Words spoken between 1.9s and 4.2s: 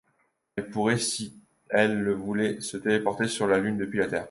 le voulait, se téléporter sur la Lune depuis la Terre.